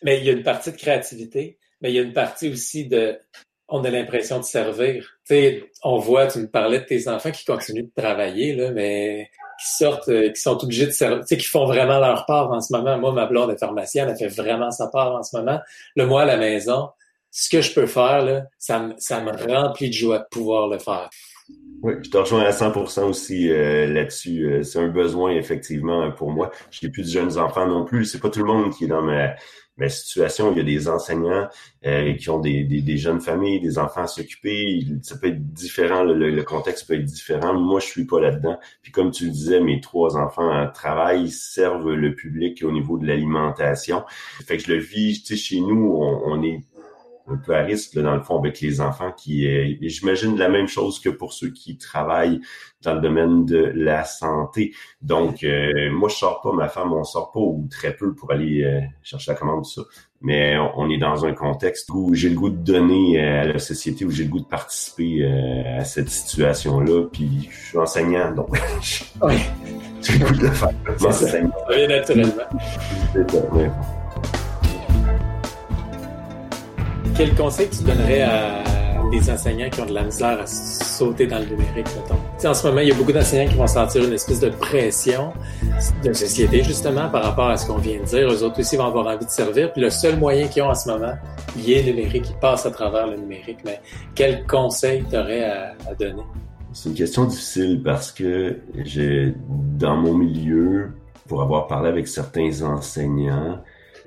Mais 0.03 0.19
il 0.19 0.25
y 0.25 0.31
a 0.31 0.33
une 0.33 0.43
partie 0.43 0.73
de 0.73 0.77
créativité, 0.77 1.59
mais 1.81 1.91
il 1.93 1.95
y 1.95 1.99
a 1.99 2.03
une 2.03 2.13
partie 2.13 2.49
aussi 2.51 2.87
de 2.87 3.19
on 3.69 3.85
a 3.85 3.91
l'impression 3.91 4.39
de 4.39 4.45
servir. 4.45 5.03
Tu 5.27 5.35
sais, 5.35 5.71
on 5.83 5.97
voit, 5.99 6.27
tu 6.27 6.41
me 6.41 6.47
parlais 6.47 6.81
de 6.81 6.85
tes 6.85 7.09
enfants 7.09 7.31
qui 7.31 7.45
continuent 7.45 7.85
de 7.85 8.03
travailler, 8.03 8.55
là, 8.55 8.71
mais 8.71 9.31
qui 9.63 9.77
sortent, 9.77 10.09
euh, 10.09 10.31
qui 10.31 10.41
sont 10.41 10.63
obligés 10.63 10.87
de 10.87 10.91
servir, 10.93 11.25
qui 11.25 11.41
font 11.41 11.67
vraiment 11.67 11.99
leur 12.01 12.27
part 12.27 12.51
en 12.51 12.61
ce 12.61 12.73
moment. 12.75 12.99
Moi, 12.99 13.13
ma 13.13 13.27
blonde 13.27 13.51
est 13.51 13.59
pharmacienne, 13.59 14.09
elle 14.09 14.17
fait 14.17 14.43
vraiment 14.43 14.71
sa 14.71 14.89
part 14.89 15.15
en 15.15 15.23
ce 15.23 15.37
moment. 15.37 15.61
Le 15.97 16.07
moi, 16.07 16.23
à 16.23 16.25
la 16.25 16.37
maison, 16.37 16.89
ce 17.31 17.49
que 17.49 17.61
je 17.63 17.73
peux 17.73 17.87
faire, 17.87 18.25
là, 18.25 18.43
ça, 18.59 18.79
me- 18.81 18.95
ça 18.99 19.21
me 19.21 19.31
remplit 19.31 19.89
de 19.89 19.95
joie 19.95 20.19
de 20.19 20.27
pouvoir 20.31 20.69
le 20.69 20.79
faire. 20.79 21.09
Oui, 21.83 21.95
je 22.05 22.11
te 22.11 22.17
rejoins 22.17 22.43
à 22.45 22.53
100% 22.53 23.03
aussi 23.09 23.51
euh, 23.51 23.87
là-dessus. 23.93 24.47
Euh, 24.47 24.63
c'est 24.63 24.79
un 24.79 24.87
besoin 24.89 25.33
effectivement 25.33 26.13
pour 26.13 26.31
moi. 26.31 26.53
Je 26.71 26.87
n'ai 26.87 26.93
plus 26.93 27.03
de 27.03 27.09
jeunes 27.09 27.39
enfants 27.39 27.67
non 27.67 27.85
plus. 27.85 28.05
C'est 28.05 28.21
pas 28.21 28.31
tout 28.31 28.39
le 28.39 28.45
monde 28.47 28.73
qui 28.73 28.85
est 28.85 28.87
dans 28.87 29.03
ma, 29.03 29.35
ma 29.79 29.89
situation. 29.89 30.53
Il 30.53 30.59
y 30.59 30.61
a 30.61 30.65
des 30.65 30.89
enseignants 30.89 31.49
euh, 31.85 32.15
qui 32.15 32.31
ont 32.31 32.39
des, 32.39 32.63
des, 32.63 32.83
des 32.83 32.97
jeunes 32.99 33.21
familles, 33.21 33.59
des 33.61 33.79
enfants 33.79 34.03
à 34.03 34.07
s'occuper. 34.07 34.85
Ça 35.03 35.17
peut 35.19 35.27
être 35.27 35.53
différent. 35.53 36.05
Le, 36.05 36.31
le- 36.31 36.43
contexte 36.45 36.87
peut 36.87 36.95
être 36.95 37.05
différent. 37.05 37.53
Moi, 37.55 37.81
je 37.81 37.87
suis 37.87 38.05
pas 38.07 38.21
là-dedans. 38.21 38.59
Puis 38.83 38.93
comme 38.93 39.11
tu 39.11 39.25
le 39.25 39.33
disais, 39.33 39.59
mes 39.59 39.81
trois 39.81 40.17
enfants 40.17 40.69
travaillent, 40.73 41.31
servent 41.31 41.91
le 41.95 42.15
public 42.15 42.63
au 42.65 42.71
niveau 42.71 42.97
de 42.97 43.09
l'alimentation. 43.09 44.05
Fait 44.47 44.57
que 44.57 44.63
je 44.63 44.73
le 44.73 44.79
vis. 44.79 45.23
Tu 45.25 45.37
sais, 45.37 45.43
chez 45.43 45.61
nous, 45.61 45.97
on, 46.01 46.23
on 46.27 46.43
est 46.45 46.61
un 47.29 47.37
peu 47.37 47.55
à 47.55 47.63
risque 47.63 47.95
là, 47.95 48.03
dans 48.03 48.15
le 48.15 48.23
fond 48.23 48.39
avec 48.39 48.61
les 48.61 48.81
enfants 48.81 49.13
qui 49.13 49.47
euh, 49.47 49.75
et 49.81 49.89
j'imagine 49.89 50.37
la 50.37 50.49
même 50.49 50.69
chose 50.69 51.01
que 51.01 51.09
pour 51.09 51.33
ceux 51.33 51.51
qui 51.51 51.79
travaillent 51.79 52.41
dans 52.83 52.95
le 52.95 53.01
domaine 53.01 53.45
de 53.45 53.73
la 53.75 54.05
santé. 54.05 54.75
Donc 55.01 55.45
euh, 55.45 55.91
moi 55.93 56.09
je 56.09 56.17
sors 56.17 56.41
pas, 56.41 56.53
ma 56.53 56.69
femme 56.69 56.93
on 56.93 57.05
sort 57.05 57.31
pas 57.33 57.41
ou 57.41 57.69
très 57.71 57.95
peu 57.95 58.15
pour 58.15 58.33
aller 58.33 58.65
euh, 58.65 58.81
chercher 59.03 59.33
la 59.33 59.39
commande 59.39 59.65
tout 59.65 59.71
ça. 59.71 59.83
Mais 60.23 60.57
on, 60.57 60.71
on 60.79 60.91
est 60.91 60.99
dans 60.99 61.27
un 61.27 61.33
contexte 61.33 61.91
où 61.91 62.15
j'ai 62.15 62.29
le 62.29 62.37
goût 62.37 62.51
de 62.51 62.57
donner 62.57 63.21
euh, 63.21 63.43
à 63.43 63.45
la 63.45 63.59
société, 63.59 64.05
où 64.05 64.11
j'ai 64.11 64.25
le 64.25 64.31
goût 64.31 64.41
de 64.41 64.47
participer 64.47 65.23
euh, 65.23 65.81
à 65.81 65.85
cette 65.85 66.09
situation-là. 66.09 67.09
Puis 67.13 67.49
je 67.51 67.67
suis 67.69 67.79
enseignant, 67.79 68.33
donc 68.33 68.49
Oui, 69.23 69.35
j'ai 70.01 70.19
le 70.19 70.27
goût 70.27 70.35
de 70.35 70.43
le 70.43 70.53
faire. 70.53 70.69
C'est 70.87 70.99
ça. 70.99 71.07
M'enseigner, 71.07 71.51
ça 71.67 71.75
vient 71.75 71.89
naturellement. 71.89 72.43
Quel 77.25 77.37
conseil 77.37 77.69
tu 77.69 77.85
donnerais 77.85 78.23
à 78.23 78.65
des 79.13 79.31
enseignants 79.31 79.71
qui 79.71 79.81
ont 79.81 79.87
de 79.87 79.95
la 79.95 80.03
misère 80.03 80.41
à 80.41 80.45
sauter 80.45 81.29
dans 81.29 81.39
le 81.39 81.45
numérique, 81.45 81.87
mettons? 81.95 82.19
Tu 82.41 82.49
en 82.49 82.53
ce 82.53 82.67
moment, 82.67 82.81
il 82.81 82.89
y 82.89 82.91
a 82.91 82.97
beaucoup 82.97 83.13
d'enseignants 83.13 83.49
qui 83.49 83.55
vont 83.55 83.69
sentir 83.69 84.03
une 84.03 84.13
espèce 84.13 84.41
de 84.41 84.49
pression 84.49 85.33
de 86.03 86.13
société, 86.13 86.65
justement, 86.65 87.09
par 87.11 87.23
rapport 87.23 87.47
à 87.51 87.57
ce 87.57 87.69
qu'on 87.69 87.79
vient 87.79 88.01
de 88.01 88.07
dire. 88.07 88.29
Eux 88.29 88.43
autres 88.43 88.59
aussi 88.59 88.77
vont 88.77 88.87
avoir 88.87 89.07
envie 89.07 89.25
de 89.25 89.31
servir. 89.31 89.73
Puis 89.73 89.83
le 89.83 89.91
seul 89.91 90.19
moyen 90.19 90.49
qu'ils 90.49 90.65
ont 90.65 90.71
en 90.71 90.75
ce 90.75 90.91
moment, 90.91 91.15
lié 91.57 91.85
numérique, 91.85 92.29
ils 92.29 92.41
passent 92.41 92.67
à 92.67 92.73
travers 92.73 93.07
le 93.07 93.17
numérique. 93.19 93.59
Mais 93.65 93.81
quel 94.17 94.45
conseil 94.45 95.05
t'aurais 95.05 95.45
à, 95.45 95.75
à 95.89 95.95
donner? 95.95 96.25
C'est 96.73 96.89
une 96.89 96.97
question 96.97 97.27
difficile 97.27 97.81
parce 97.85 98.11
que 98.11 98.59
j'ai, 98.85 99.33
dans 99.79 99.97
mon 99.97 100.15
milieu, 100.15 100.91
pour 101.29 101.41
avoir 101.41 101.69
parlé 101.69 101.89
avec 101.89 102.09
certains 102.09 102.63
enseignants, 102.63 103.61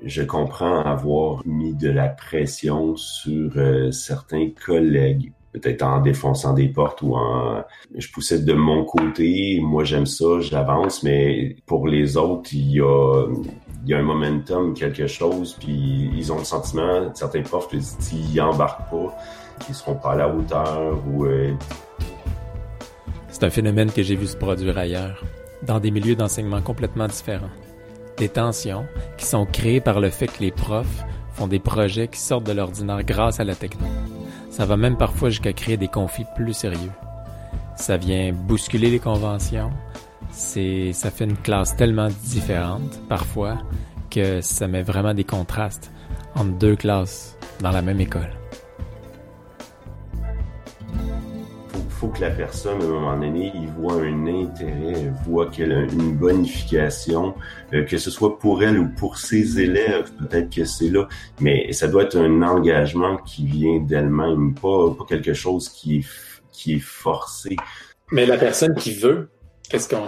je 0.04 0.22
comprends 0.22 0.80
avoir 0.82 1.42
mis 1.46 1.74
de 1.74 1.90
la 1.90 2.08
pression 2.08 2.96
sur 2.96 3.52
euh, 3.56 3.90
certains 3.90 4.50
collègues, 4.50 5.32
peut-être 5.52 5.82
en 5.82 6.00
défonçant 6.00 6.52
des 6.52 6.68
portes 6.68 7.02
ou 7.02 7.14
en... 7.14 7.62
Je 7.94 8.10
poussais 8.10 8.40
de 8.40 8.52
mon 8.52 8.84
côté, 8.84 9.58
moi 9.62 9.84
j'aime 9.84 10.06
ça, 10.06 10.40
j'avance, 10.40 11.02
mais 11.02 11.56
pour 11.66 11.88
les 11.88 12.16
autres, 12.16 12.50
il 12.52 12.72
y 12.72 12.80
a, 12.80 13.26
il 13.84 13.90
y 13.90 13.94
a 13.94 13.98
un 13.98 14.02
momentum, 14.02 14.74
quelque 14.74 15.06
chose, 15.06 15.56
puis 15.58 16.10
ils 16.14 16.32
ont 16.32 16.38
le 16.38 16.44
sentiment, 16.44 17.14
certains 17.14 17.42
profs, 17.42 17.68
que 17.68 17.80
s'ils 17.80 18.40
embarquent 18.40 18.90
pas, 18.90 19.16
qu'ils 19.60 19.74
seront 19.74 19.94
pas 19.94 20.12
à 20.12 20.16
la 20.16 20.28
hauteur 20.28 21.02
ou 21.08 21.24
euh, 21.24 21.52
C'est 23.28 23.44
un 23.44 23.50
phénomène 23.50 23.90
que 23.90 24.02
j'ai 24.02 24.16
vu 24.16 24.26
se 24.26 24.36
produire 24.36 24.76
ailleurs, 24.76 25.24
dans 25.62 25.80
des 25.80 25.90
milieux 25.90 26.16
d'enseignement 26.16 26.60
complètement 26.60 27.06
différents. 27.06 27.50
Des 28.16 28.28
tensions 28.28 28.86
qui 29.18 29.26
sont 29.26 29.44
créées 29.44 29.80
par 29.80 30.00
le 30.00 30.10
fait 30.10 30.26
que 30.26 30.40
les 30.40 30.50
profs 30.50 31.04
font 31.34 31.46
des 31.46 31.58
projets 31.58 32.08
qui 32.08 32.18
sortent 32.18 32.46
de 32.46 32.52
l'ordinaire 32.52 33.02
grâce 33.04 33.40
à 33.40 33.44
la 33.44 33.54
techno. 33.54 33.86
Ça 34.50 34.64
va 34.64 34.78
même 34.78 34.96
parfois 34.96 35.28
jusqu'à 35.28 35.52
créer 35.52 35.76
des 35.76 35.88
conflits 35.88 36.24
plus 36.34 36.54
sérieux. 36.54 36.92
Ça 37.76 37.98
vient 37.98 38.32
bousculer 38.32 38.90
les 38.90 39.00
conventions. 39.00 39.70
C'est, 40.30 40.92
ça 40.92 41.10
fait 41.10 41.24
une 41.24 41.36
classe 41.36 41.76
tellement 41.76 42.08
différente, 42.24 43.00
parfois, 43.08 43.58
que 44.10 44.40
ça 44.40 44.66
met 44.66 44.82
vraiment 44.82 45.12
des 45.12 45.24
contrastes 45.24 45.90
entre 46.34 46.52
deux 46.58 46.76
classes 46.76 47.36
dans 47.60 47.70
la 47.70 47.82
même 47.82 48.00
école. 48.00 48.30
Faut, 51.98 52.08
que 52.08 52.20
la 52.20 52.30
personne, 52.30 52.80
à 52.80 52.84
un 52.84 52.88
moment 52.88 53.16
donné, 53.18 53.52
il 53.54 53.68
voit 53.68 53.94
un 53.94 54.26
intérêt, 54.26 55.12
voit 55.24 55.46
qu'elle 55.50 55.72
a 55.72 55.80
une 55.80 56.14
bonification, 56.16 57.34
euh, 57.72 57.84
que 57.84 57.96
ce 57.98 58.10
soit 58.10 58.38
pour 58.38 58.62
elle 58.62 58.78
ou 58.78 58.88
pour 58.88 59.16
ses 59.18 59.60
élèves, 59.60 60.10
peut-être 60.18 60.54
que 60.54 60.64
c'est 60.64 60.90
là, 60.90 61.08
mais 61.40 61.72
ça 61.72 61.88
doit 61.88 62.04
être 62.04 62.16
un 62.18 62.42
engagement 62.42 63.16
qui 63.18 63.46
vient 63.46 63.80
d'elle-même, 63.80 64.54
pas, 64.54 64.90
pas 64.96 65.04
quelque 65.08 65.32
chose 65.32 65.68
qui 65.68 65.98
est, 65.98 66.04
qui 66.52 66.74
est 66.74 66.82
forcé. 66.84 67.56
Mais 68.12 68.26
la 68.26 68.36
personne 68.36 68.74
qui 68.74 68.92
veut, 68.94 69.30
qu'est-ce 69.68 69.88
qu'on... 69.88 70.06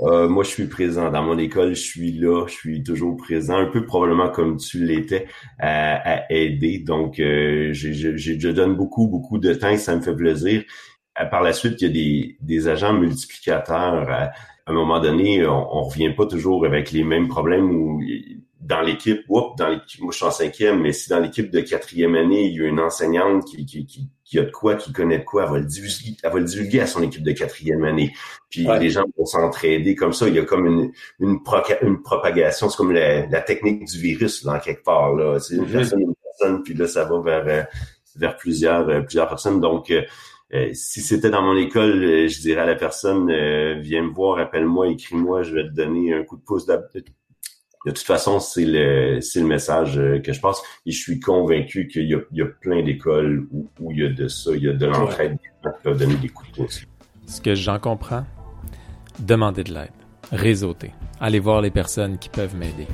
Euh, 0.00 0.28
moi, 0.28 0.44
je 0.44 0.50
suis 0.50 0.66
présent 0.66 1.10
dans 1.10 1.22
mon 1.22 1.38
école, 1.38 1.70
je 1.74 1.80
suis 1.80 2.12
là, 2.12 2.44
je 2.46 2.52
suis 2.52 2.82
toujours 2.82 3.16
présent, 3.16 3.56
un 3.56 3.64
peu 3.64 3.86
probablement 3.86 4.28
comme 4.28 4.58
tu 4.58 4.84
l'étais, 4.84 5.26
à, 5.58 6.16
à 6.18 6.30
aider. 6.30 6.80
Donc, 6.80 7.18
euh, 7.18 7.72
j'ai- 7.72 7.94
j'ai- 7.94 8.18
j'ai- 8.18 8.38
je 8.38 8.48
donne 8.50 8.74
beaucoup, 8.76 9.08
beaucoup 9.08 9.38
de 9.38 9.54
temps 9.54 9.70
et 9.70 9.78
ça 9.78 9.96
me 9.96 10.02
fait 10.02 10.14
plaisir. 10.14 10.64
Euh, 11.20 11.24
Par 11.26 11.42
la 11.42 11.52
suite, 11.52 11.80
il 11.80 11.86
y 11.86 11.90
a 11.90 11.92
des, 11.92 12.36
des 12.40 12.68
agents 12.68 12.92
multiplicateurs. 12.92 14.08
À, 14.10 14.22
à 14.68 14.70
un 14.70 14.72
moment 14.72 15.00
donné, 15.00 15.46
on, 15.46 15.76
on 15.78 15.82
revient 15.82 16.10
pas 16.14 16.26
toujours 16.26 16.64
avec 16.66 16.90
les 16.92 17.04
mêmes 17.04 17.28
problèmes 17.28 17.70
où 17.70 18.02
dans 18.60 18.80
l'équipe, 18.80 19.20
oups, 19.28 19.56
dans 19.56 19.68
l'équipe, 19.68 20.00
moi 20.00 20.10
je 20.10 20.16
suis 20.16 20.26
en 20.26 20.30
cinquième, 20.32 20.80
mais 20.82 20.92
si 20.92 21.08
dans 21.08 21.20
l'équipe 21.20 21.50
de 21.52 21.60
quatrième 21.60 22.16
année, 22.16 22.46
il 22.48 22.56
y 22.56 22.60
a 22.62 22.66
une 22.66 22.80
enseignante 22.80 23.44
qui, 23.44 23.64
qui, 23.64 23.86
qui, 23.86 24.08
qui 24.24 24.38
a 24.40 24.42
de 24.42 24.50
quoi, 24.50 24.74
qui 24.74 24.92
connaît 24.92 25.18
de 25.20 25.24
quoi, 25.24 25.44
elle 25.44 25.50
va 25.52 25.58
le 25.60 25.66
divulguer, 25.66 26.16
elle 26.24 26.32
va 26.32 26.38
le 26.40 26.44
divulguer 26.46 26.80
à 26.80 26.86
son 26.86 27.00
équipe 27.02 27.22
de 27.22 27.30
quatrième 27.30 27.84
année. 27.84 28.12
Puis 28.50 28.66
Ouais. 28.66 28.80
les 28.80 28.90
gens 28.90 29.04
vont 29.16 29.24
s'entraider 29.24 29.94
comme 29.94 30.12
ça. 30.12 30.26
Il 30.26 30.34
y 30.34 30.40
a 30.40 30.44
comme 30.44 30.66
une, 30.66 30.90
une, 31.20 31.36
proca- 31.36 31.78
une 31.82 32.02
propagation. 32.02 32.68
C'est 32.68 32.76
comme 32.76 32.90
la, 32.92 33.26
la 33.26 33.40
technique 33.40 33.84
du 33.84 33.98
virus, 34.00 34.44
en 34.48 34.58
quelque 34.58 34.82
part. 34.82 35.14
Là. 35.14 35.38
C'est 35.38 35.54
une 35.54 35.62
Mhm. 35.66 35.70
personne, 35.72 36.00
une 36.00 36.14
personne, 36.24 36.62
puis 36.64 36.74
là, 36.74 36.88
ça 36.88 37.04
va 37.04 37.20
vers, 37.20 37.44
euh, 37.46 37.62
vers 38.16 38.36
plusieurs, 38.36 38.88
euh, 38.88 39.00
plusieurs 39.02 39.28
personnes. 39.28 39.60
Donc, 39.60 39.92
euh, 40.54 40.70
si 40.74 41.00
c'était 41.00 41.30
dans 41.30 41.42
mon 41.42 41.56
école, 41.56 42.04
euh, 42.04 42.28
je 42.28 42.40
dirais 42.40 42.60
à 42.60 42.66
la 42.66 42.76
personne, 42.76 43.28
euh, 43.30 43.80
viens 43.80 44.02
me 44.02 44.12
voir, 44.12 44.38
appelle-moi, 44.38 44.88
écris-moi, 44.88 45.42
je 45.42 45.54
vais 45.54 45.64
te 45.64 45.74
donner 45.74 46.14
un 46.14 46.22
coup 46.22 46.36
de 46.36 46.42
pouce. 46.42 46.66
De 46.66 46.72
toute 47.84 47.98
façon, 47.98 48.38
c'est 48.38 48.64
le, 48.64 49.20
c'est 49.20 49.40
le 49.40 49.46
message 49.46 50.00
que 50.22 50.32
je 50.32 50.40
passe. 50.40 50.62
Et 50.86 50.92
je 50.92 51.00
suis 51.00 51.20
convaincu 51.20 51.88
qu'il 51.88 52.08
y 52.08 52.14
a, 52.14 52.20
il 52.30 52.38
y 52.38 52.42
a 52.42 52.46
plein 52.46 52.82
d'écoles 52.82 53.46
où, 53.52 53.68
où 53.80 53.92
il 53.92 53.98
y 53.98 54.04
a 54.04 54.08
de 54.08 54.28
ça, 54.28 54.52
il 54.54 54.62
y 54.62 54.68
a 54.68 54.72
de 54.72 54.86
l'entraide, 54.86 55.32
des 55.32 55.50
gens 55.64 55.76
qui 55.76 55.82
peuvent 55.82 55.98
donner 55.98 56.16
des 56.16 56.28
coups 56.28 56.50
de 56.52 56.56
pouce. 56.62 56.84
Ce 57.26 57.40
que 57.40 57.54
j'en 57.54 57.78
comprends, 57.78 58.24
demander 59.18 59.64
de 59.64 59.74
l'aide, 59.74 59.90
réseauter, 60.30 60.92
aller 61.20 61.40
voir 61.40 61.60
les 61.60 61.70
personnes 61.70 62.18
qui 62.18 62.28
peuvent 62.28 62.56
m'aider. 62.56 62.86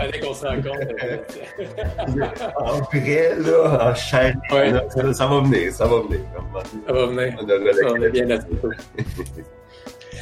Fallait 0.00 0.20
qu'on 0.20 0.34
se 0.34 0.46
rencontre. 0.46 0.86
En 2.56 2.72
vrai, 2.80 3.36
là, 3.38 3.90
en 3.90 3.94
chair, 3.94 4.34
Ouais. 4.50 4.70
là, 4.70 4.84
ça, 4.88 5.12
ça 5.12 5.26
va 5.26 5.40
venir, 5.40 5.72
ça 5.72 5.86
va 5.86 6.00
venir. 6.00 6.20
Ça 6.86 6.92
va 6.92 7.06
venir. 7.06 7.34
On 7.38 7.90
on 7.98 8.02
est 8.02 8.10
bien 8.10 8.24
là-dessus. 8.24 8.78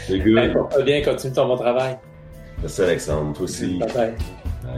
C'est 0.06 0.18
good. 0.18 0.52
Porte-toi 0.52 0.82
bien, 0.82 1.02
continue 1.02 1.32
ton 1.32 1.46
bon 1.46 1.56
travail. 1.56 1.96
Merci 2.60 2.82
Alexandre, 2.82 3.32
toi 3.34 3.44
aussi. 3.44 3.78
Bye 3.78 3.92
bye. 3.92 4.14
Bye. 4.64 4.72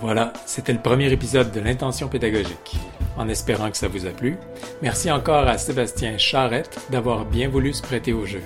Voilà, 0.00 0.32
c'était 0.44 0.72
le 0.72 0.78
premier 0.78 1.10
épisode 1.12 1.52
de 1.52 1.60
l'intention 1.60 2.08
pédagogique. 2.08 2.76
En 3.16 3.28
espérant 3.28 3.70
que 3.70 3.76
ça 3.78 3.88
vous 3.88 4.06
a 4.06 4.10
plu, 4.10 4.36
merci 4.82 5.10
encore 5.10 5.48
à 5.48 5.56
Sébastien 5.56 6.18
Charrette 6.18 6.78
d'avoir 6.90 7.24
bien 7.24 7.48
voulu 7.48 7.72
se 7.72 7.82
prêter 7.82 8.12
au 8.12 8.26
jeu. 8.26 8.42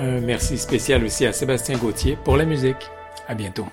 Un 0.00 0.20
merci 0.20 0.58
spécial 0.58 1.02
aussi 1.02 1.26
à 1.26 1.32
Sébastien 1.32 1.76
Gauthier 1.76 2.16
pour 2.24 2.36
la 2.36 2.44
musique. 2.44 2.88
À 3.26 3.34
bientôt. 3.34 3.66